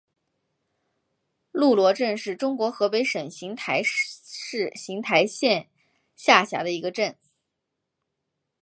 [1.51, 5.67] 路罗镇是中国河北省邢台市邢台县
[6.15, 7.15] 下辖的一个镇。